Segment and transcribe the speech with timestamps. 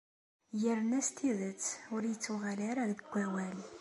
[0.61, 1.63] Yerna s tidet
[1.93, 3.57] ur ittuɣal ara deg wawal.